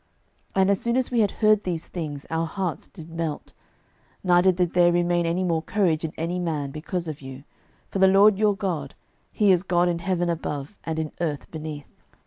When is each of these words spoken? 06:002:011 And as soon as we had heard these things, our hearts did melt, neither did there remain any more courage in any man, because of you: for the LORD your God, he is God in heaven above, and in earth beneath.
06:002:011 0.55 0.61
And 0.61 0.69
as 0.71 0.81
soon 0.81 0.97
as 0.97 1.11
we 1.11 1.19
had 1.19 1.29
heard 1.31 1.63
these 1.63 1.87
things, 1.87 2.25
our 2.31 2.47
hearts 2.47 2.87
did 2.87 3.11
melt, 3.11 3.53
neither 4.23 4.51
did 4.51 4.73
there 4.73 4.91
remain 4.91 5.27
any 5.27 5.43
more 5.43 5.61
courage 5.61 6.03
in 6.03 6.11
any 6.17 6.39
man, 6.39 6.71
because 6.71 7.07
of 7.07 7.21
you: 7.21 7.43
for 7.91 7.99
the 7.99 8.07
LORD 8.07 8.39
your 8.39 8.55
God, 8.57 8.95
he 9.31 9.51
is 9.51 9.61
God 9.61 9.87
in 9.87 9.99
heaven 9.99 10.27
above, 10.27 10.75
and 10.85 10.97
in 10.97 11.11
earth 11.21 11.51
beneath. 11.51 11.85